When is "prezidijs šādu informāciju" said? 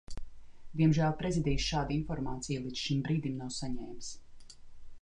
1.19-2.65